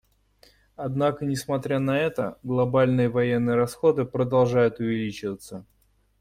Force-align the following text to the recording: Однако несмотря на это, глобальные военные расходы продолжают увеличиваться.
Однако 0.77 1.25
несмотря 1.27 1.77
на 1.77 1.95
это, 1.95 2.39
глобальные 2.41 3.07
военные 3.09 3.55
расходы 3.55 4.03
продолжают 4.03 4.79
увеличиваться. 4.79 5.63